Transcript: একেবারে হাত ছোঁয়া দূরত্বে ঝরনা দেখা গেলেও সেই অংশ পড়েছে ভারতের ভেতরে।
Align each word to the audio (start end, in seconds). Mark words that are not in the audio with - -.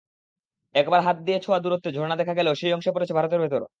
একেবারে 0.75 1.01
হাত 1.03 1.17
ছোঁয়া 1.39 1.59
দূরত্বে 1.59 1.89
ঝরনা 1.93 2.15
দেখা 2.15 2.33
গেলেও 2.35 2.55
সেই 2.55 2.73
অংশ 2.73 2.87
পড়েছে 2.91 3.13
ভারতের 3.17 3.41
ভেতরে। 3.43 3.65